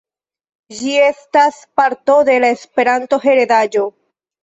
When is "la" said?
2.47-2.53